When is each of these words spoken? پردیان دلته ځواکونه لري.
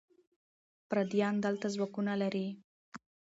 پردیان 0.89 1.35
دلته 1.45 1.67
ځواکونه 1.75 2.13
لري. 2.21 2.47